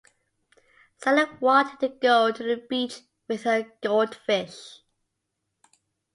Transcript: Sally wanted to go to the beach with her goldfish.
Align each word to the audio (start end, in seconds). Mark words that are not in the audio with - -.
Sally 0.97 1.25
wanted 1.39 1.79
to 1.81 1.89
go 1.89 2.31
to 2.31 2.41
the 2.43 2.57
beach 2.67 3.01
with 3.27 3.43
her 3.43 3.71
goldfish. 3.83 4.79